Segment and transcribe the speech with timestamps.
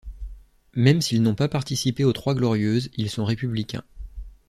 [0.73, 3.83] Même s'il n'ont pas participé aux Trois Glorieuses, ils sont républicains.